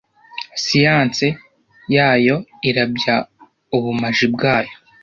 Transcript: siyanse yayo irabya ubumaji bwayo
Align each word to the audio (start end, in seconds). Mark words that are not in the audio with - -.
siyanse 0.63 1.27
yayo 1.95 2.35
irabya 2.69 3.15
ubumaji 3.75 4.27
bwayo 4.33 4.73